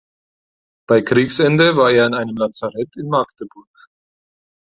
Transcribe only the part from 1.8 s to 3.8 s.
er in einem Lazarett in Magdeburg.